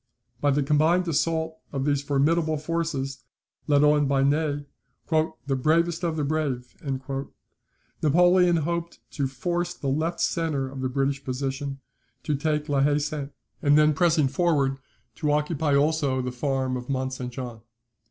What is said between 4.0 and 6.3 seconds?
by Ney, "the bravest of the